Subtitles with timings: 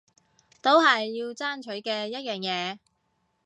[0.63, 2.79] 都係要爭取嘅一樣嘢